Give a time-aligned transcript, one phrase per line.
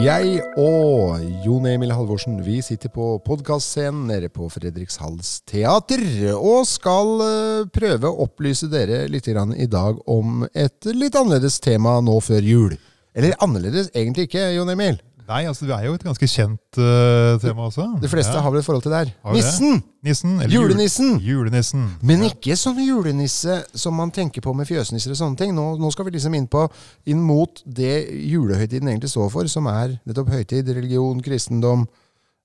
[0.00, 6.00] Jeg og Jon Emil Halvorsen vi sitter på podkastscenen nede på Fredrikshalds teater
[6.38, 11.98] og skal eh, prøve å opplyse dere litt i dag om et litt annerledes tema
[12.00, 12.78] nå før jul.
[13.12, 14.96] Eller annerledes egentlig ikke, Jon Emil.
[15.30, 17.84] Nei, altså det er jo et ganske kjent uh, tema også.
[18.02, 18.40] De fleste Ja.
[18.42, 19.10] har vel et forhold til det her.
[19.32, 19.82] Nissen!
[20.02, 20.32] Nissen.
[20.40, 21.12] eller Julenissen!
[21.22, 21.84] Julenissen.
[22.02, 25.54] Men ikke sånn julenisse som man tenker på med fjøsnisser og sånne ting.
[25.54, 26.64] Nå, nå skal vi liksom inn på
[27.06, 31.86] inn mot det julehøytiden egentlig står for, som er nettopp høytid, religion, kristendom.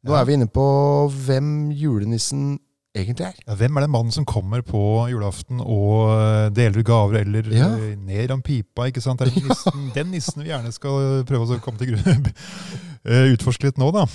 [0.06, 0.22] Nå Ja.
[0.22, 0.68] er vi inne på
[1.26, 2.60] hvem julenissen
[2.96, 3.36] egentlig er.
[3.48, 4.82] Ja, hvem er den mannen som kommer på
[5.12, 7.68] julaften og eh, deler ut gaver eller Ja.
[7.78, 8.88] eh, ned om pipa?
[8.90, 9.20] ikke sant?
[9.20, 12.30] Det er nissen, den nissen vi gjerne skal prøve å komme til grunn.
[13.10, 14.06] eh, Utforske litt nå, da.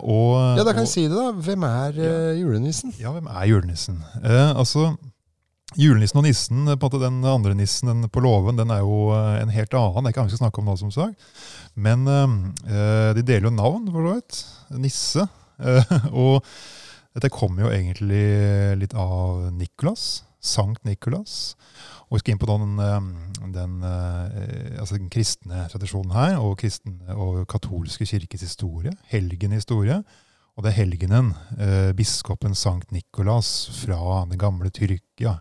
[0.00, 1.32] Og, Ja, da kan og- jeg si det, da.
[1.32, 2.16] Hvem er ja.
[2.40, 2.94] julenissen?
[3.00, 4.02] Ja, hvem er julenissen?
[4.22, 4.96] Eh, altså,
[5.76, 9.10] Julenissen og nissen, på en måte den andre nissen den på låven, den er jo
[9.12, 10.00] en helt annen.
[10.00, 11.26] Det er ikke han vi skal snakke om nå, som sagt.
[11.76, 14.38] Men eh, de deler jo navn, for så vidt.
[14.86, 15.26] Nisse.
[15.58, 15.82] Eh,
[16.14, 16.44] og
[17.18, 18.24] dette kommer jo egentlig
[18.78, 20.22] litt av Nikolas.
[20.38, 21.56] Sankt Nikolas.
[22.08, 26.58] Og vi skal inn på den, eh, den, eh, altså den kristne tradisjonen her, og
[26.62, 28.94] kristen og katolske kirkes historie.
[29.10, 30.04] Helgenhistorie.
[30.56, 35.40] Og det er helgenen, eh, biskopen Sankt Nikolas fra det gamle Tyrkia.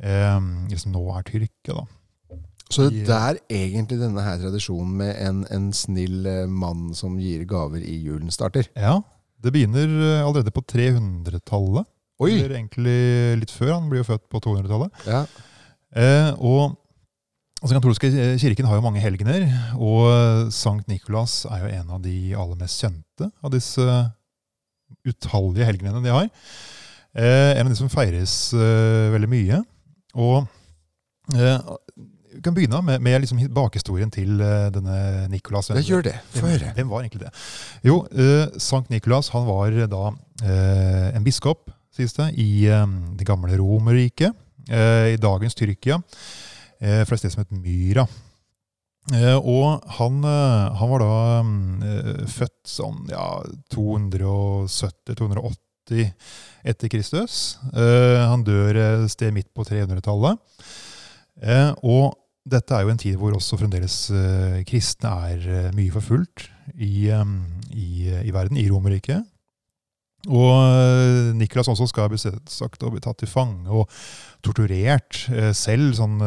[0.00, 0.40] Eh,
[0.76, 1.86] som nå er Tyrkia, da.
[2.70, 7.44] Så det er egentlig denne her tradisjonen med en, en snill eh, mann som gir
[7.44, 8.68] gaver i julen, starter.
[8.76, 9.00] Ja,
[9.40, 11.88] det begynner eh, allerede på 300-tallet.
[12.20, 12.34] Oi!
[12.36, 12.98] Eller egentlig
[13.40, 13.74] litt før.
[13.78, 15.04] Han blir jo født på 200-tallet.
[15.08, 15.24] Ja.
[15.96, 16.76] Eh, og
[17.62, 18.10] altså, katolske
[18.42, 19.46] kirken har jo mange helgener,
[19.80, 23.86] og Sankt Nikolas er jo en av de aller mest kjente av disse
[25.08, 26.28] utallige helgenene de har.
[27.16, 29.62] Eh, en av de som feires eh, veldig mye.
[30.20, 30.44] Og
[31.34, 31.56] eh,
[32.40, 35.68] vi kan begynne med, med liksom bakhistorien til eh, denne Nikolas.
[35.74, 36.16] Ja, gjør det.
[36.32, 36.72] Få Hvem, høre.
[36.78, 37.32] hvem var egentlig det?
[37.84, 43.28] Jo, uh, Sankt Nikolas han var da uh, en biskop, sies det, i uh, det
[43.28, 44.32] gamle Romerriket.
[44.70, 45.96] Eh, I dagens Tyrkia.
[46.80, 48.04] Eh, fra et sted som het Myra.
[49.16, 53.42] Eh, og han, eh, han var da eh, født sånn ja,
[53.74, 56.12] 270-280
[56.70, 57.58] etter Kristus.
[57.74, 60.38] Eh, han dør et sted midt på 300-tallet.
[61.42, 62.14] Eh, og
[62.48, 67.10] dette er jo en tid hvor også fremdeles uh, kristne er uh, mye forfulgt i,
[67.12, 69.26] um, i, i verden, i Romerriket.
[70.28, 73.88] Og Niklas også skal bli sagt bli tatt til fange og
[74.44, 75.16] torturert
[75.56, 76.18] selv, sånn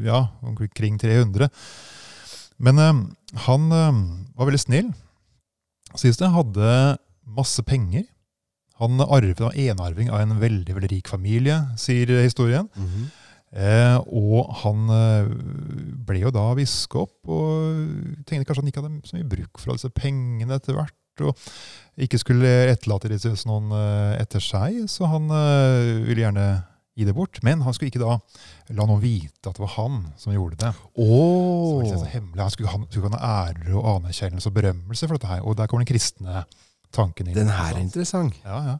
[0.00, 1.50] ja, omkring 300.
[2.62, 3.00] Men eh,
[3.46, 4.02] han eh,
[4.36, 4.92] var veldig snill,
[5.96, 6.32] sies det.
[6.32, 6.96] Hadde
[7.36, 8.06] masse penger.
[8.80, 12.68] Han arvet en enarving av en veldig veldig rik familie, sier historien.
[12.76, 13.06] Mhm.
[13.56, 15.30] Eh, og han eh,
[16.06, 17.80] ble jo da biskop, og
[18.28, 20.96] tenkte kanskje at han ikke hadde så mye bruk for alle disse pengene etter hvert.
[21.24, 21.32] Og
[22.04, 26.48] ikke skulle etterlate disse noen eh, etter seg, så han eh, ville gjerne
[26.96, 27.40] gi det bort.
[27.46, 28.18] Men han skulle ikke da
[28.76, 30.74] la noen vite at det var han som gjorde det.
[30.96, 32.42] Så det så hemmelig.
[32.42, 35.44] Han skulle, han skulle ha ære og anerkjennelse og berømmelse for dette her.
[35.44, 36.44] Og der kommer den kristne
[36.96, 37.36] tanken inn.
[37.36, 38.36] Den her er interessant.
[38.44, 38.78] Ja, ja.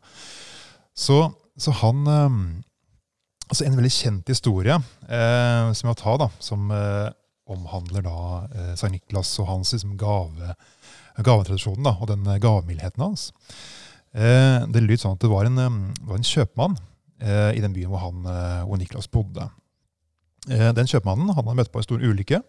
[0.96, 1.18] Så,
[1.60, 2.40] så han eh,
[3.46, 7.10] Altså En veldig kjent historie eh, som jeg tar, da, som eh,
[7.46, 8.16] omhandler da
[8.50, 10.56] eh, Sankt Niklas og hans liksom, gave,
[11.22, 13.28] gavetradisjonen da, og den eh, gavmildheten hans.
[14.16, 16.78] Eh, det lyder sånn at det var en, eh, det var en kjøpmann
[17.16, 18.26] i den byen hvor, han,
[18.68, 19.46] hvor Niklas bodde.
[20.44, 22.42] Den kjøpmannen han hadde møtt på en stor ulykke.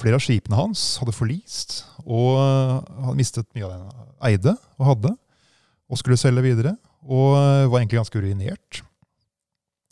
[0.00, 1.74] Flere av skipene hans hadde forlist,
[2.06, 2.40] og
[3.04, 5.12] hadde mistet mye av det han eide og hadde,
[5.92, 6.72] og skulle selge videre.
[7.06, 8.82] Og eh, var egentlig ganske urinert.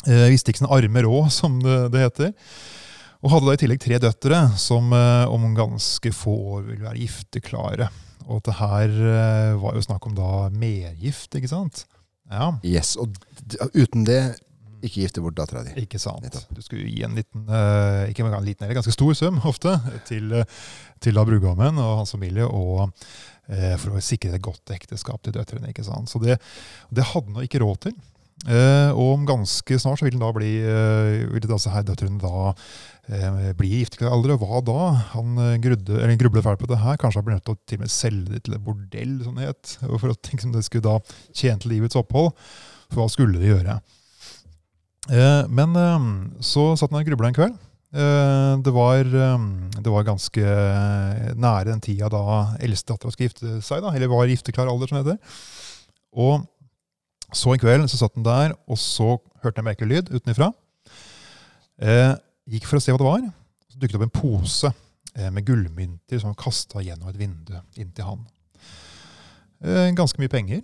[0.06, 2.32] Eh, visste ikke sine armer òg, som det, det heter.
[3.24, 7.02] Og hadde da i tillegg tre døtre som eh, om ganske få år ville være
[7.02, 7.90] gifteklare.
[8.26, 11.86] Og det her eh, var jo snakk om da mergift, ikke sant?
[12.30, 13.14] Ja, Yes, og
[13.78, 14.18] uten det,
[14.82, 15.72] ikke gifte bort dattera di.
[15.84, 16.24] ikke sant.
[16.26, 16.48] Nettopp.
[16.54, 17.46] Du skulle gi en liten,
[18.10, 19.76] ikke en liten, eller ganske stor sum ofte,
[20.10, 20.34] til,
[21.02, 22.90] til da brudgommen og hans familie, og
[23.78, 25.70] for å sikre et godt ekteskap til døtrene.
[25.70, 26.10] ikke sant?
[26.10, 26.40] Så det,
[26.90, 27.96] det hadde han ikke råd til.
[28.44, 32.52] Eh, og om ganske snart så vil, da bli, eh, vil disse her døtrene da
[33.08, 34.36] eh, bli i gifteklar alder.
[34.36, 34.80] Og hva da?
[35.14, 37.00] Han eh, grudde, eller grublet fælt på det her.
[37.00, 39.40] Kanskje han ble nødt til å til og med selge det til et bordell, som
[39.40, 39.76] het.
[39.82, 40.98] For å tenke som det skulle da
[41.32, 42.34] tjene til livets opphold.
[42.92, 43.80] For hva skulle de gjøre?
[45.10, 46.10] Eh, men eh,
[46.44, 47.62] så satt han og grubla en kveld.
[47.96, 49.46] Eh, det, var, eh,
[49.80, 50.56] det var ganske
[51.40, 52.24] nære den tida da
[52.60, 55.40] eldstedattera skulle gifte seg, da, eller var i gifteklar alder, som det heter.
[56.16, 56.44] Og
[57.34, 60.52] så en kveld så satt han der, og så hørte han en merkelig lyd utenfra.
[61.82, 62.12] Eh,
[62.48, 63.24] gikk for å se hva det var.
[63.70, 67.56] Så dukket det opp en pose eh, med gullmynter som var kasta gjennom et vindu
[67.76, 68.22] inn til han.
[69.64, 70.62] Eh, ganske mye penger.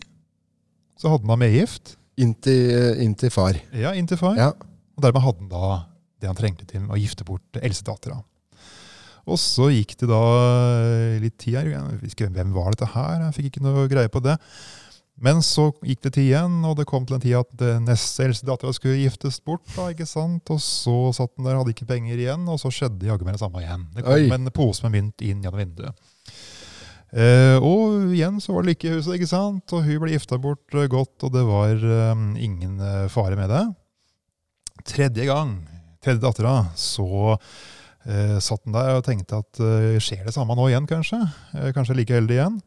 [1.01, 1.97] Så hadde han da medgift.
[2.21, 3.57] Inntil, inntil far.
[3.75, 4.37] Ja, inn til far.
[4.39, 4.53] Ja.
[4.97, 5.73] Og dermed hadde han da
[6.23, 8.21] det han trengte til å gifte bort eldstedattera.
[9.31, 10.23] Og så gikk det da
[10.83, 11.69] eh, litt tid her.
[12.03, 13.21] Hvem var dette her?
[13.29, 14.39] Jeg fikk ikke noe greie på det.
[15.23, 18.49] Men så gikk det tid igjen, og det kom til en tid at neste eldste
[18.49, 19.63] dattera skulle giftes bort.
[19.77, 20.51] da, ikke sant?
[20.51, 23.45] Og så satt den der, hadde ikke penger igjen, og så skjedde jaggu meg det
[23.45, 23.85] samme igjen.
[23.95, 24.33] Det kom Oi.
[24.35, 26.09] en pose med mynt inn gjennom vinduet.
[27.13, 29.75] Eh, og igjen så var det lykke i huset, ikke sant?
[29.77, 33.67] Og hun ble gifta bort godt, og det var eh, ingen eh, fare med det.
[34.89, 35.59] Tredje gang,
[36.03, 37.07] tredje dattera, så
[38.07, 41.21] eh, satt den der og tenkte at eh, skjer det samme nå igjen, kanskje?
[41.57, 42.61] Eh, kanskje like heldig igjen?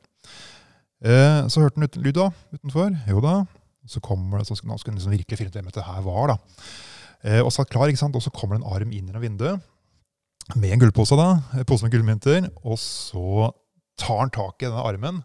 [1.05, 2.95] Eh, så hørte han ut, lyd da, utenfor.
[3.11, 3.37] Jo da.
[3.85, 6.33] Så kommer det, så skulle, han liksom virkelig finne ut hvem dette her var.
[6.33, 6.65] da.
[7.25, 8.17] Eh, og satt klar, ikke sant?
[8.17, 9.71] Og så kommer det en arm inn gjennom vinduet
[10.53, 12.49] med en gullpose, da, en pose med gullmynter.
[12.65, 13.51] Og så
[13.99, 15.23] tar han tak i denne armen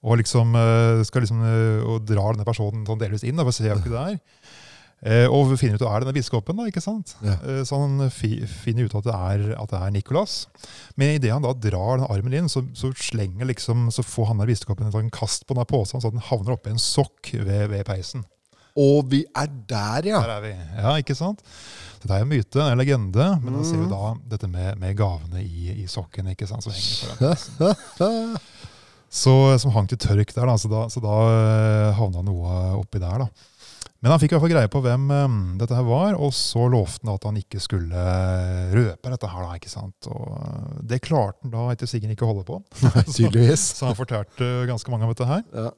[0.00, 3.52] og liksom eh, skal liksom eh, og drar denne personen sånn delvis inn da, for
[3.52, 4.18] å se hvem det er.
[5.00, 7.14] Eh, og finner ut at det er denne biskopen, da, ikke sant?
[7.24, 7.38] Ja.
[7.40, 10.34] Eh, så han finner ut at det er, at det er Nikolas.
[11.00, 14.42] Men idet han da drar den armen inn, så, så slenger liksom, så får han
[14.42, 17.70] der biskopen en kast på den der posen, så den havner oppi en sokk ved,
[17.72, 18.26] ved peisen.
[18.78, 20.20] Og vi er der, ja!
[20.22, 20.52] Der er vi.
[20.78, 21.40] Ja, ikke sant?
[22.00, 23.90] Så det er jo en myte, en legende, men da ser vi Mm.
[23.90, 28.36] da dette med, med gavene i, i sokken, ikke sant, som henger foran.
[29.10, 33.00] Så, som hang til tørk der, da, så da, så da eh, havna noe oppi
[33.02, 33.24] der.
[33.24, 33.26] da.
[34.00, 36.64] Men han fikk i hvert fall greie på hvem eh, dette her var, og så
[36.72, 39.44] lovte han at han ikke skulle eh, røpe dette her.
[39.44, 40.08] da, ikke sant?
[40.08, 42.60] Og eh, Det klarte han da etter sigende ikke å holde på.
[42.86, 43.66] Nei, tydeligvis.
[43.76, 45.44] Så han fortalte ganske mange om dette her.
[45.52, 45.68] Ja.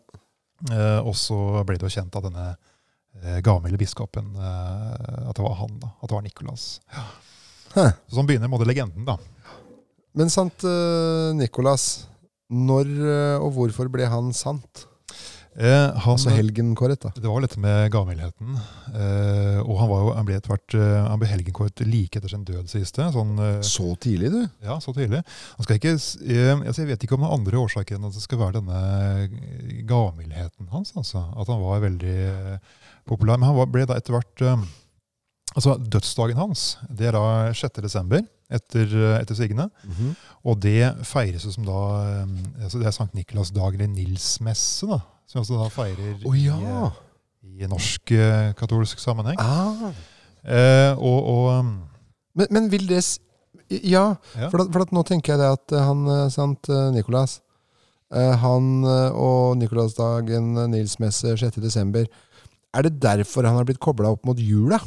[0.71, 1.37] Eh, og så
[1.67, 5.91] ble det jo kjent av denne eh, gavmilde biskopen eh, At det var han, da.
[5.99, 6.69] At det var Nikolas.
[6.95, 7.89] Ja.
[8.13, 9.17] Sånn begynner måte legenden, da.
[10.15, 10.61] Men sant,
[11.39, 12.05] Nikolas.
[12.53, 12.91] Når
[13.41, 14.83] og hvorfor ble han sant?
[15.53, 17.11] Eh, han, Altså helgenkåret, da.
[17.13, 18.55] det var litt dette med gavmildheten.
[18.89, 22.33] Eh, og han, var jo, han ble etter hvert eh, han ble helgenkåret like etter
[22.33, 23.09] sin død siste.
[23.13, 24.41] Sånn, eh, Så tidlig, du.
[24.65, 25.21] ja, så tidlig.
[25.67, 28.41] Ikke, eh, altså jeg vet ikke om det er andre årsaker enn at det skal
[28.41, 28.81] være denne
[29.27, 30.95] eh, gavmildheten hans.
[30.97, 31.27] Altså.
[31.37, 32.17] At han var veldig
[33.09, 33.37] populær.
[33.37, 34.47] Men han var, ble da etter hvert
[35.53, 37.83] Altså, Dødsdagen hans det er da 6.
[37.85, 38.89] desember etter,
[39.19, 39.67] etter sigende.
[39.85, 40.15] -hmm.
[40.49, 42.25] Og det feires jo som da
[42.63, 45.01] altså Det er Sankt Nikolas dag, eller Nilsmesse, da.
[45.33, 46.57] Som også da feirer oh, ja!
[46.61, 49.39] i, eh, i norsk eh, katolsk sammenheng.
[49.41, 49.95] Ah.
[50.45, 51.71] Eh, og, og um,
[52.37, 53.01] Men, men vil det
[53.73, 54.49] Ja, ja.
[54.51, 56.03] for, at, for at nå tenker jeg det at eh, han,
[56.35, 57.39] sant, Nikolas
[58.13, 61.57] Han og Nikolasdagen, Nils Messe 6.
[61.65, 62.05] desember
[62.77, 64.83] Er det derfor han har blitt kobla opp mot jula?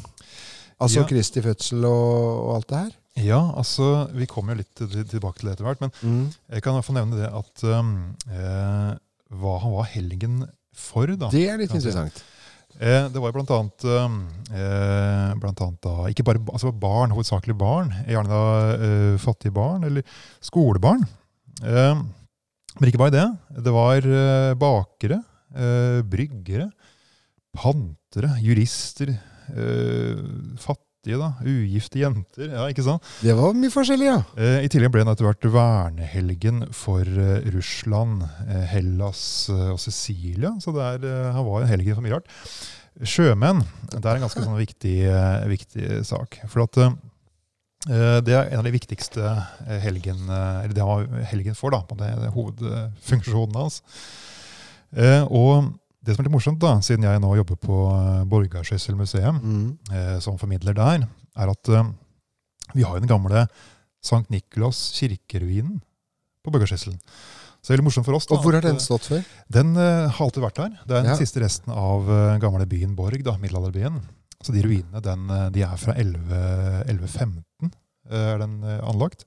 [0.77, 1.07] Altså Ja.
[1.09, 2.93] Kristi fødsel og, og alt det her?
[3.23, 4.75] ja, altså Vi kommer jo litt
[5.09, 5.81] tilbake til det etter hvert.
[5.81, 7.91] Men jeg kan i hvert fall nevne det at um,
[8.27, 8.91] eh,
[9.33, 10.43] hva han var helgen
[10.75, 11.29] for, da.
[11.33, 12.23] Det er litt interessant.
[12.75, 14.17] Eh, det var blant annet, um,
[14.51, 17.93] eh, blant annet da, ikke bare altså barn, hovedsakelig barn.
[18.09, 18.41] Gjerne da
[18.75, 20.03] eh, fattige barn, eller
[20.43, 21.05] skolebarn.
[21.63, 22.01] Eh,
[22.75, 23.27] men ikke bare det.
[23.63, 25.21] Det var eh, bakere,
[25.55, 26.67] eh, bryggere,
[27.55, 29.13] pantere, jurister,
[29.55, 30.19] eh,
[30.59, 30.83] fattige,
[31.13, 32.47] da, ugifte jenter.
[32.49, 33.05] Ja, ikke sant?
[33.21, 34.17] Det var mye forskjellig, ja.
[34.41, 39.21] Eh, I tillegg ble den etter hvert vernehelgen for eh, Russland, eh, Hellas
[39.53, 40.55] eh, og Sicilia.
[40.63, 42.33] Så det er, eh, han var en helgen for mye rart.
[43.05, 46.41] Sjømenn, det er en ganske sånn viktig, eh, viktig sak.
[46.49, 46.97] For at eh,
[48.25, 49.21] det er en av de viktigste
[49.85, 53.83] helgen, eller det han var helgen for, da, på det, det hovedfunksjonen hans.
[54.95, 59.39] Eh, og det som er litt morsomt, da, siden jeg nå jobber på eh, museum,
[59.41, 59.77] Mm.
[59.91, 61.87] eh, som formidler der, er at eh,
[62.75, 63.47] vi har jo den gamle
[64.05, 65.79] Sankt Nikolas kirkeruinen
[66.45, 66.99] på Borgarskjesselen.
[67.65, 68.27] Så det er morsomt for oss.
[68.29, 69.23] Da, Og hvor har den eh, stått før?
[69.49, 70.75] Den eh, har alltid vært der.
[70.85, 71.17] Det er den Ja.
[71.17, 73.97] siste resten av uh, gamle byen Borg, da, middelalderbyen.
[74.45, 77.71] Så de ruinene den, eh, de er fra 11, 1115,
[78.11, 79.25] eh, er den eh, anlagt.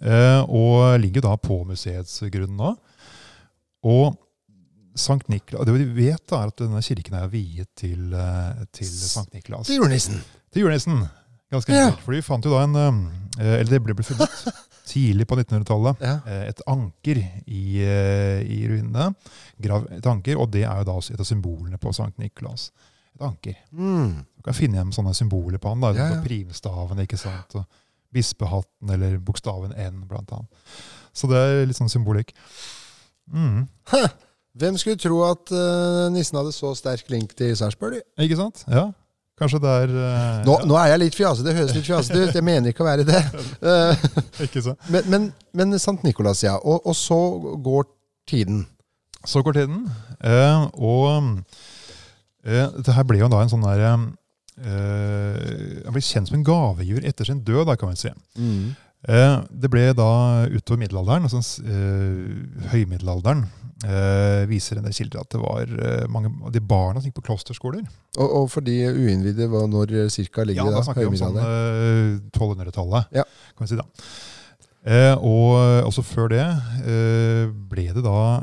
[0.00, 2.76] Eh, og ligger da på museets grunn nå.
[3.90, 4.14] Og
[5.00, 8.86] Sankt Niklas, det vi vet da er at denne kirken er viet til, eh, til
[8.90, 9.66] Sankt Niklas.
[9.70, 10.20] Til julenissen.
[10.52, 11.00] Til julenissen.
[11.50, 11.86] Ganske Ja.
[11.88, 12.04] enkelt.
[12.04, 12.76] For vi fant jo da en
[13.40, 14.30] eh, Eller det ble funnet
[14.90, 16.00] tidlig på 1900-tallet.
[16.04, 16.16] Ja.
[16.26, 19.14] eh, Et anker i, eh, i ruinene.
[19.58, 22.70] Et anker, Og det er jo da også et av symbolene på Sankt Niklas.
[23.16, 23.56] Et anker.
[23.72, 24.24] Mm.
[24.36, 25.80] Du kan finne igjen sånne symboler på han.
[25.80, 26.22] da, Ja, ja.
[26.22, 27.54] Primstaven, ikke sant?
[27.56, 27.66] Og
[28.12, 30.48] bispehatten eller bokstaven N, blant annet.
[31.14, 32.32] Så det er litt sånn symbolikk.
[33.32, 33.68] Mm.
[34.60, 38.02] Hvem skulle tro at uh, nissen hadde så sterk link til Sarpsborg?
[38.20, 38.64] Ikke sant?
[38.68, 38.90] Ja.
[39.40, 42.34] Kanskje det er uh, Nå, nå er jeg litt fjasete, det høres litt fjasete ut.
[42.36, 43.22] Jeg mener ikke å være det.
[43.64, 44.04] Uh,
[44.44, 44.90] Ikke sant?
[44.92, 46.58] Men, men, men Sankt Nikolas, ja.
[46.60, 47.16] Og, og så
[47.64, 47.88] går
[48.28, 48.66] tiden.
[49.24, 49.84] Så går tiden,
[50.24, 51.42] eh, og
[52.40, 57.04] dette her ble jo da en sånn der eh, Han ble kjent som en gavegiver
[57.08, 58.12] etter sin død, da, kan vi si.
[58.40, 58.72] Mm.
[59.50, 60.10] det ble da
[60.48, 63.44] utover middelalderen, altså eh, høymiddelalderen,
[63.86, 67.18] eh, viser en del kilder at det var uh, mange av de barna som gikk
[67.20, 67.84] på klosterskoler.
[68.18, 70.86] Og, og for de uinnvidde, når cirka ligger Ja, det da da?
[70.88, 73.24] snakker vi om sånn eh, 1200-tallet, Ja.
[73.56, 73.86] kan vi si da.
[74.90, 76.44] Eh, og også før det
[76.88, 78.40] eh, ble det da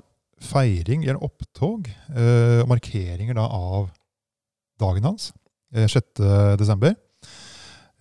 [0.47, 3.87] feiring, eller opptog, eh, og markeringer da av
[4.79, 5.31] dagen hans,
[5.73, 6.21] eh, 6.
[6.61, 6.93] desember.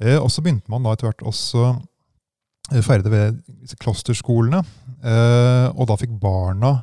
[0.04, 1.62] Eh, og så begynte man da etter hvert også
[2.74, 3.38] eh, feire det ved
[3.80, 4.60] klosterskolene,
[5.00, 6.74] eh, og da fikk barna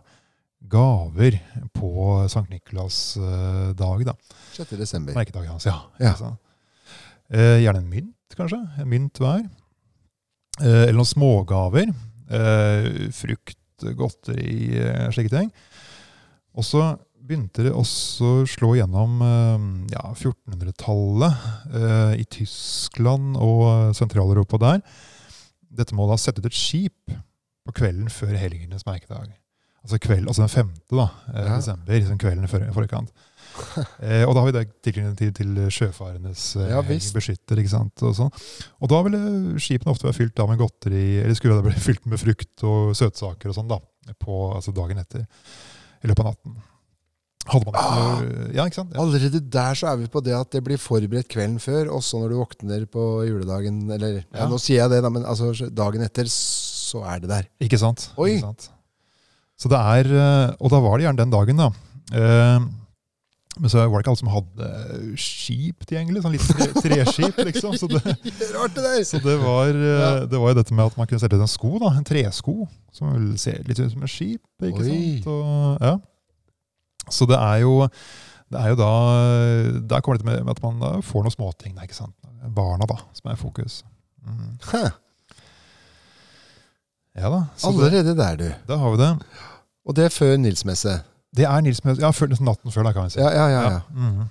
[0.70, 1.38] gaver
[1.76, 1.92] på
[2.32, 4.16] Sankt Nikolas eh, dag da.
[4.56, 4.76] 6.
[4.80, 5.16] desember.
[5.18, 5.78] Merkedagen hans, ja.
[6.00, 6.14] Ja.
[7.34, 8.60] Eh, gjerne en mynt, kanskje.
[8.82, 9.44] En mynt hver.
[10.62, 11.92] Eh, eller noen smågaver.
[12.34, 13.60] Eh, frukt,
[13.98, 15.52] godteri, eh, slike ting.
[16.54, 16.94] Og så
[17.24, 24.84] begynte det også å slå gjennom eh, ja, 1400-tallet eh, i Tyskland og Sentral-Europa der.
[25.74, 27.16] Dette må da sette ut et skip
[27.64, 29.32] på kvelden før helgenes merkedag.
[29.84, 31.56] Altså, kveld, altså den femte da, eh, Ja.
[31.60, 33.12] desember, liksom kvelden før forkant.
[34.02, 37.60] Eh, og da har vi det tilknytning til, til sjøfarendes eh, Ja, beskytter.
[37.62, 38.02] ikke sant?
[38.02, 38.32] Og, sånn.
[38.82, 39.20] og da ville
[39.62, 42.96] skipene ofte være fylt da med godteri, eller skulle det bli fylt med frukt og
[42.98, 43.78] søtsaker og sånn da,
[44.18, 45.28] på altså dagen etter.
[46.04, 46.56] I løpet av natten.
[47.54, 48.20] Hadde man ikke Ah.
[48.24, 48.94] noe Ja, ikke sant?
[48.96, 49.02] Ja.
[49.04, 52.34] Allerede der så er vi på det at det blir forberedt kvelden før, også når
[52.34, 53.84] du våkner på juledagen.
[53.92, 54.24] Eller ja.
[54.34, 54.48] Ja.
[54.50, 57.50] nå sier jeg det, da, men altså, dagen etter så er det der.
[57.62, 58.10] Ikke sant?
[58.18, 58.38] Oi.
[58.40, 58.70] Ikke sant?
[59.64, 61.70] Så det er, eh, Og da var det gjerne den dagen, da.
[62.12, 62.66] Eh,
[63.54, 66.24] Men så var det ikke alle som hadde skip tilgjengelig.
[66.26, 67.76] Sånn litt tre, treskip, liksom.
[67.78, 68.02] Så det,
[68.56, 69.04] Rart det der!
[69.06, 71.52] så det var, eh, det var jo dette med at man kunne sette ut en
[71.52, 71.92] sko, da.
[71.94, 72.56] En tresko.
[72.92, 74.42] Som ser litt ut som et skip.
[74.58, 74.90] ikke Oi.
[75.22, 75.30] sant?
[75.30, 75.94] Og, ja.
[77.14, 77.78] Så det er jo
[78.54, 78.90] det er jo da
[79.92, 81.78] Der kommer det med at man får noen småting.
[81.84, 82.16] ikke sant?
[82.54, 83.84] Barna, da, som er fokus.
[84.26, 84.58] Mm.
[87.14, 87.44] Ja da.
[87.58, 88.48] Så det, allerede der, du.
[88.68, 89.12] da har vi det.
[89.88, 91.02] Og det er før Nilsmesse.
[91.36, 92.02] Det er Nils-messe.
[92.02, 93.20] ja, før, nesten natten før, da, kan vi si.
[93.20, 93.62] Ja, ja, ja.
[93.72, 93.82] ja.
[93.92, 94.30] Mhm.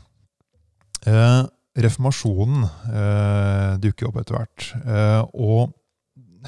[1.11, 1.43] eh,
[1.83, 4.67] reformasjonen eh, dukker opp etter hvert.
[4.85, 5.73] Eh, og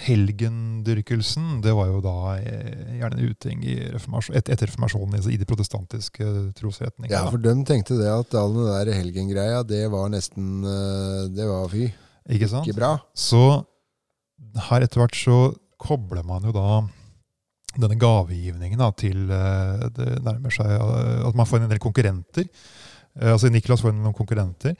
[0.04, 5.34] helgendyrkelsen, det var jo da eh, gjerne en uting i reformasjon, et, etter reformasjonen i,
[5.34, 6.26] i de protestantiske
[6.58, 7.14] trosretningene.
[7.14, 11.46] Ja, for de tenkte det at all den der helgengreia, det var nesten eh, Det
[11.50, 11.86] var fy.
[12.34, 12.66] Ikke sant?
[12.68, 12.92] Ikke bra.
[13.14, 13.44] Så
[14.70, 15.38] her etter hvert så
[15.80, 16.68] kobler man jo da
[17.80, 22.46] denne gavegivningen da, til eh, det nærmer seg eh, at man får en del konkurrenter.
[23.18, 24.78] Eh, altså Niklas får noen konkurrenter.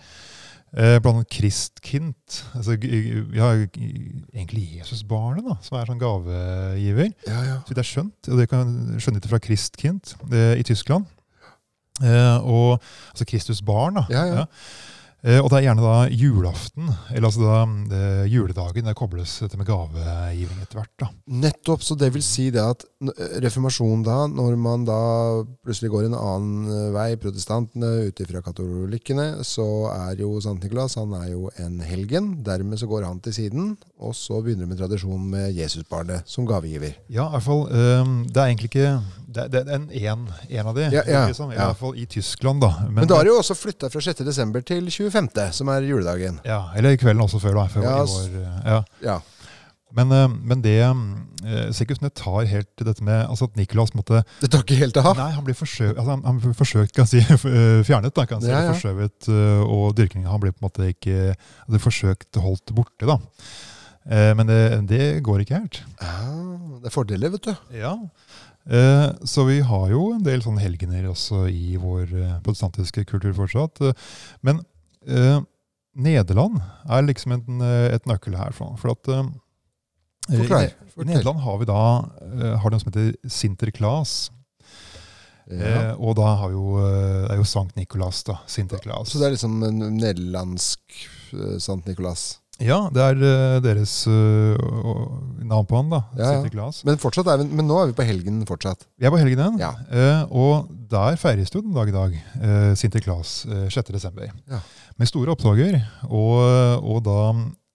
[0.75, 2.17] Blant annet Kristkind.
[2.59, 7.13] Altså, vi har egentlig Jesusbarnet, da, som er sånn gavegiver.
[7.29, 7.59] Ja, ja.
[7.63, 11.07] Så det er skjønt, og det kan skjønne det fra Kristkind i Tyskland.
[12.03, 12.83] Og,
[13.13, 14.05] altså Kristus barn, da.
[14.11, 14.43] Ja, ja.
[14.43, 14.94] Eh,
[15.41, 19.67] og det er gjerne da julaften, eller altså da det, juledagen, det kobles dette med
[19.69, 20.93] gavegivning etter hvert.
[21.01, 21.09] da.
[21.27, 21.81] Nettopp.
[21.85, 24.99] Så det vil si det at n- reformasjonen da, når man da
[25.65, 29.65] plutselig går en annen eh, vei, protestantene ut ifra katolikkene, så
[29.95, 32.43] er jo Sankt Nikolas han er jo en helgen.
[32.45, 33.73] Dermed så går han til siden,
[34.05, 36.99] og så begynner det med tradisjonen med Jesusbarnet som gavegiver.
[37.09, 39.01] Ja, i hvert fall, eh, Det er egentlig ikke
[39.35, 41.65] Det, det er en, en, en av de, Ja, ja, liksom, i ja.
[41.73, 42.61] hvert fall i Tyskland.
[42.63, 42.69] da.
[42.91, 44.23] Men, da er det jo også flytta fra 6.
[44.27, 46.41] desember til 25., som er juledagen.
[46.45, 47.69] ja, Eller kvelden også før, da.
[47.73, 48.83] Før Ja, i vår, eh, ja.
[49.07, 49.21] Ja.
[49.95, 54.25] Men, eh, men det eh, det tar helt til dette med altså at Nicolas måtte
[54.41, 55.13] Det tar ikke helt av.
[55.17, 57.39] Nei, han blir forsøkt, altså, han, han blir forsøkt kan jeg si,
[57.89, 58.15] fjernet.
[58.17, 58.73] Da, kan jeg si, Ja, ja.
[59.31, 63.07] eh, Og dyrkningen han blir på en måte ikke altså, forsøkt holdt borte.
[63.07, 63.19] da.
[64.05, 64.59] Men det,
[64.91, 65.79] det går ikke helt.
[65.97, 66.27] Ja,
[66.83, 67.55] det er fordeler, vet du.
[67.73, 67.95] Ja.
[68.69, 73.33] Eh, Så vi har jo en del sånne helgener også i vår eh, protestantiske kultur
[73.37, 73.81] fortsatt.
[73.81, 73.93] Eh,
[74.45, 74.61] Men
[75.09, 75.41] eh,
[75.95, 78.55] Nederland er liksom en, eh, et nøkkel her.
[78.57, 79.27] For, for at eh,
[80.25, 80.71] Forklar.
[80.73, 81.83] I, Nederland har vi da
[82.25, 84.15] eh, har noe som heter Sinterklaas.
[85.51, 85.61] Ja.
[85.61, 88.39] Eh, og da har jo, det er jo Sankt Nikolas, da.
[88.49, 89.13] Sinterklaas.
[89.13, 91.03] Så det er liksom en nederlandsk
[91.61, 92.39] Sankt Nikolas.
[92.63, 94.55] Ja, det er eh, deres uh,
[95.43, 96.01] navn på han, da.
[96.15, 96.67] Ja, ja.
[96.87, 98.87] Men, fortsatt er vi, men nå er vi på helgen fortsatt.
[98.95, 99.73] Vi er på helgenen, Ja.
[99.91, 102.15] Uh, og der feires det jo den dag i dag.
[102.39, 103.91] Uh, Sinterklaas uh, 6.
[103.97, 104.31] desember.
[104.51, 104.61] Ja.
[105.01, 106.39] Med store oppdager, og,
[106.87, 107.19] og da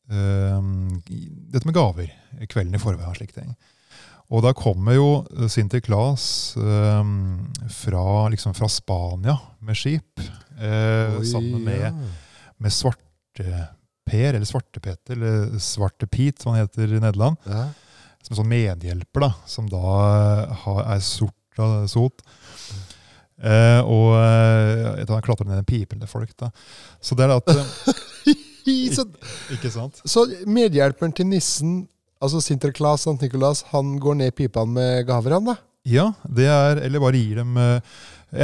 [0.10, 2.08] dette med gaver.
[2.50, 3.52] Kvelden i forveien og slike ting.
[4.34, 5.10] Og da kommer jo
[5.52, 6.24] Sinterklaas
[6.58, 7.12] eh,
[7.76, 10.24] fra, liksom fra Spania med skip.
[10.58, 12.00] Oi, sammen med
[12.58, 12.74] med
[14.10, 17.38] Svarte-Per, eller Svarte-Peter, eller Svarte-Pete, som han heter i Nederland.
[17.46, 17.70] Ja.
[18.24, 19.80] Som en sånn medhjelper, da, som da
[20.64, 22.22] har, er sort av sot.
[23.40, 26.34] Eh, og eh, han klatrer ned en pipe til folk.
[26.40, 26.50] da.
[27.02, 29.06] Så det er at eh, Så,
[29.56, 30.02] Ikke sant?
[30.06, 31.88] så medhjelperen til nissen,
[32.22, 33.16] altså Sinterklas St.
[33.24, 35.56] Nikolas, han går ned pipene med gaver, han da?
[35.88, 37.80] Ja, det er Eller bare gir dem eh,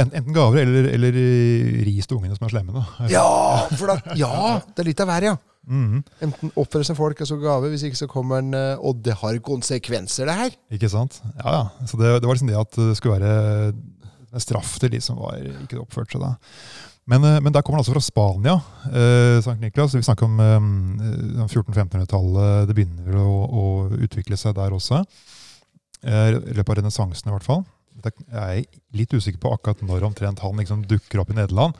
[0.02, 2.72] enten gaver eller, eller eh, ris til ungene som er slemme.
[2.74, 3.06] da.
[3.12, 4.32] Ja, da, ja,
[4.72, 5.36] det er litt av hver, ja.
[5.66, 9.00] Mhm, Enten oppfører seg folk og så gave, hvis ikke så kommer han eh, Og
[9.02, 10.56] det har konsekvenser, det her.
[10.76, 11.20] Ikke sant?
[11.40, 11.86] Ja, ja.
[11.90, 13.72] Så det, det var liksom det at det skulle være
[14.36, 16.34] en straff til de som var, ikke oppførte seg da.
[17.10, 18.56] Men, eh, men der kommer han altså fra Spania,
[18.90, 19.94] eh, Sankt Niklas.
[19.94, 22.66] Vi snakker om eh, 1400-1500-tallet.
[22.70, 23.64] Det begynner vel å, å
[24.06, 25.02] utvikle seg der også.
[26.06, 27.64] Eh, I løpet av renessansen i hvert fall.
[28.06, 28.64] Jeg er
[28.98, 31.78] litt usikker på akkurat når omtrent han liksom dukker opp i Nederland.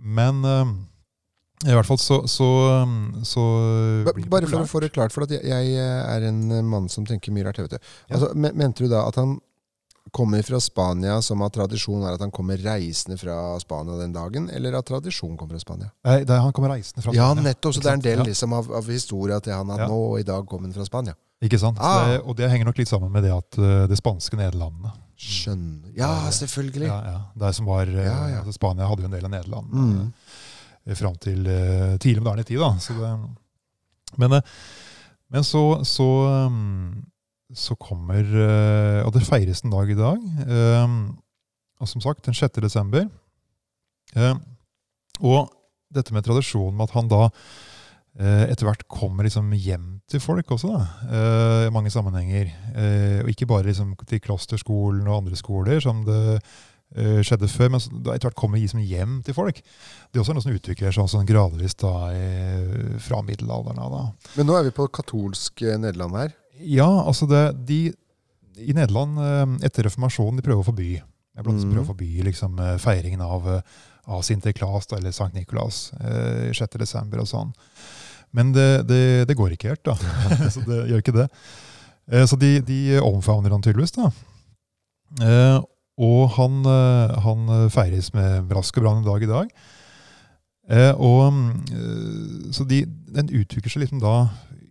[0.00, 0.72] Men eh,
[1.66, 2.46] i hvert fall så, så,
[3.28, 3.42] så
[4.06, 6.40] Ba- Bare for å få det klart, for at jeg, jeg er en
[6.70, 7.58] mann som tenker mye rart.
[7.60, 7.78] vet du.
[8.08, 8.16] Ja.
[8.16, 9.38] Altså, Mente du da at han
[10.16, 14.48] kommer fra Spania, som av tradisjon er at han kommer reisende fra Spania den dagen,
[14.50, 15.90] eller at tradisjon kommer fra Spania?
[16.08, 17.20] Nei, det er, han kommer reisende fra Spania.
[17.28, 17.76] Ja, nettopp.
[17.76, 19.90] Så det er en del liksom, av, av historia til han at Ja.
[19.92, 21.14] nå i dag kommer han fra Spania.
[21.44, 21.78] Ikke sant?
[21.80, 22.08] Ah.
[22.08, 24.90] Det, og det henger nok litt sammen med det at eh, det spanske Nederlandene
[25.20, 25.92] Skjønner.
[25.96, 26.86] Ja, selvfølgelig.
[26.88, 30.12] ja, ja, Det som var, eh, altså Spania hadde jo en del av Nederland Mm.
[30.86, 32.60] Eh, fram til eh, tidlig moderne tid.
[32.60, 32.72] da.
[32.80, 33.12] Så det,
[34.20, 34.58] men, eh,
[35.30, 36.08] men så, så,
[36.48, 37.04] um,
[37.54, 38.24] så kommer
[39.04, 40.18] Og det feires en dag i dag.
[41.80, 42.60] og som sagt, den 6.
[42.62, 43.08] desember.
[45.20, 45.50] Og
[45.90, 47.28] dette med tradisjonen med at han da
[48.20, 52.50] etter hvert kommer liksom hjem til folk også, da, i mange sammenhenger.
[53.24, 56.40] Og ikke bare liksom til klosterskolen og andre skoler, som det
[56.96, 59.60] eh, skjedde før, men så- etter hvert kommer liksom hjem til folk.
[60.10, 63.90] Det er også noe som utvikler seg sånn gradvis da, i, fra middelalderen av.
[63.92, 64.30] da.
[64.36, 66.34] Men nå er vi på katolsk eh, Nederland her.
[66.60, 67.92] Ja, altså det, de
[68.60, 71.72] I Nederland, eh, etter reformasjonen, de prøver å forby jeg blant annet Mhm.
[71.72, 73.60] prøver å forby liksom, eh, feiringen av, eh,
[74.08, 76.76] av Sinterklas eller Sankt Nikolas eh, 6.
[76.76, 77.52] desember og sånn.
[78.34, 79.94] Men det, det, det går ikke helt, da.
[80.50, 81.28] så det gjør ikke det.
[82.12, 84.10] Eh, så de, de omfavner han tydeligvis, da.
[85.22, 85.60] Eh,
[86.00, 89.52] og han, eh, han feires med brask og brann en dag i dag.
[90.70, 91.34] Eh, og,
[91.74, 92.84] eh, så de,
[93.16, 94.14] den utvikler seg liksom da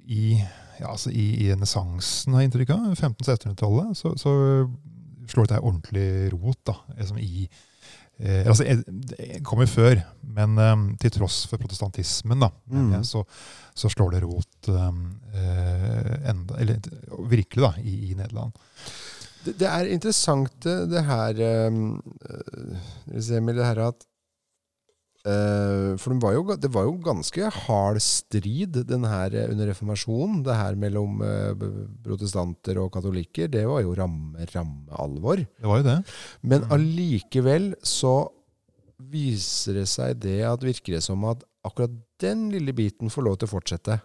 [0.10, 0.40] i
[0.80, 2.86] ja, altså i, i renessansen, har jeg inntrykk av.
[2.96, 3.98] 1500-1600-tallet.
[4.00, 4.32] Så, så
[5.28, 6.62] slår dette her ordentlig rot.
[6.70, 12.40] da, liksom i eh, altså, eh, Det kommer før, men eh, til tross for protestantismen,
[12.48, 13.04] da, Mm.
[13.04, 13.26] så,
[13.76, 16.80] så slår det rot eh, enda, eller,
[17.28, 17.99] virkelig da, i.
[19.46, 21.40] Det, det er interessant det her
[21.72, 24.04] um, eh, Emil, det her at
[25.24, 29.72] eh, For det var, jo, det var jo ganske hard strid den her eh, under
[29.72, 30.42] reformasjonen.
[30.48, 31.22] Det her mellom
[32.06, 33.48] protestanter og katolikker.
[33.52, 35.40] Det var jo ramme, ramme alvor.
[35.40, 35.98] Det var jo det.
[36.42, 36.76] Men Mm.
[36.76, 38.18] allikevel så
[39.00, 43.38] viser det seg det at virker det som at akkurat den lille biten får lov
[43.40, 44.02] til å fortsette.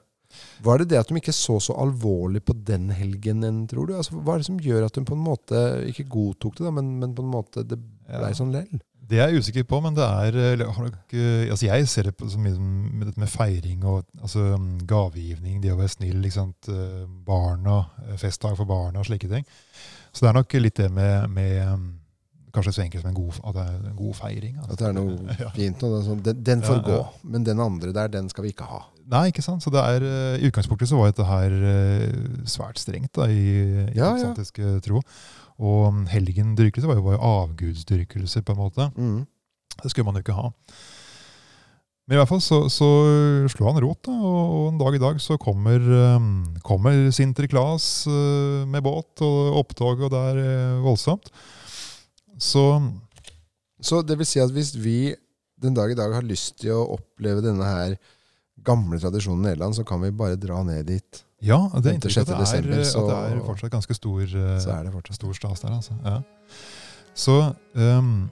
[0.65, 3.95] Var det det at de ikke så så alvorlig på den helgen, enn, tror du?
[3.99, 6.75] Altså, hva er det som gjør at hun på en måte ikke godtok det, da,
[6.75, 8.33] men, men på en måte det ble Ja.
[8.37, 8.81] sånn lell?
[9.05, 12.17] Det er jeg usikker på, men det er har nok, eh, altså Jeg ser det
[12.17, 17.91] på, som med med feiring og altså, mm, gavegivning, det å være snill, eh, barna,
[18.09, 19.45] eh, festdag for barna og slike ting.
[20.13, 21.93] Så det er nok litt det med, med mm,
[22.55, 24.57] Kanskje så enkelt som en god, at det er en god feiring.
[24.59, 24.73] altså.
[24.73, 26.87] At det er noe fint og det er sånn, den, den får Ja, ja.
[26.95, 28.85] gå, men den andre der, den skal vi ikke ha.
[29.11, 29.63] Nei, ikke sant?
[29.65, 33.45] Så det er, eh, I utgangspunktet så var dette her eh, svært strengt da, i,
[33.93, 34.33] i Ja, ja.
[34.33, 35.03] eh, tro.
[35.61, 38.89] Og mm, helgendyrkelse var jo, var jo avgudsdyrkelse, på en måte.
[38.97, 39.23] Mm.
[39.83, 40.51] Det skulle man jo ikke ha.
[42.05, 42.89] Men i hvert fall så, så
[43.49, 45.81] slo han rot, da, og, og en dag i dag så kommer,
[46.19, 51.31] um, kommer Sinterklas uh, med båt og opptog, og det er uh, voldsomt.
[52.37, 52.83] Så
[53.81, 55.15] Så det vil si at hvis vi
[55.65, 57.97] den dag i dag har lyst til å oppleve denne her
[58.65, 61.25] gamle tradisjonen i Nederland, så kan vi bare dra ned dit.
[61.45, 61.95] ja, det er 5.
[61.95, 65.15] inntrykk at det er, desember, så- at det er fortsatt ganske stor, Så det fortsatt.
[65.21, 65.93] stor stas der, altså.
[66.05, 66.23] Ja.
[67.15, 68.31] Så um,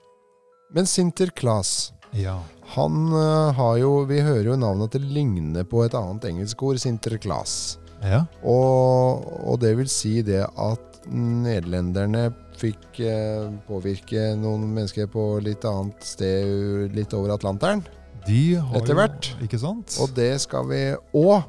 [0.75, 2.39] Men Sinterklas, ja.
[2.75, 6.63] han uh, har jo Vi hører jo navnet at det ligner på et annet engelsk
[6.63, 7.79] ord, Sinterklas.
[8.03, 8.25] ja.
[8.43, 15.65] Og, og det vil si det at nederlenderne fikk eh, påvirke noen mennesker på litt
[15.69, 17.83] annet sted litt over Atlanteren.
[18.27, 19.33] De har Etter hvert.
[19.43, 19.97] Ikke sant?
[20.03, 20.83] Og det skal vi
[21.19, 21.43] òg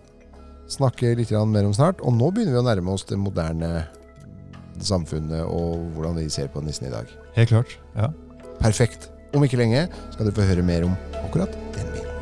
[0.73, 2.02] snakke litt mer om snart.
[2.02, 3.86] Og nå begynner vi å nærme oss det moderne
[4.82, 7.10] samfunnet og hvordan vi ser på nissen i dag.
[7.38, 7.78] Helt klart.
[7.97, 8.10] ja.
[8.62, 9.10] Perfekt.
[9.34, 12.12] Om ikke lenge skal dere få høre mer om akkurat den biten.